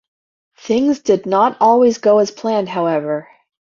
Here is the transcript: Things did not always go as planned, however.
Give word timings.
Things 0.57 0.97
did 1.01 1.27
not 1.27 1.57
always 1.59 1.99
go 1.99 2.17
as 2.17 2.31
planned, 2.31 2.67
however. 2.69 3.27